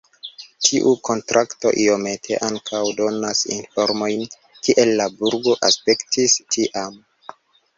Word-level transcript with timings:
Tiu 0.67 0.93
kontrakto 1.09 1.73
iomete 1.83 2.39
ankaŭ 2.47 2.81
donas 3.01 3.43
informojn 3.57 4.25
kiel 4.47 4.93
la 5.03 5.07
burgo 5.21 5.55
aspektis 5.71 6.41
tiam. 6.57 6.99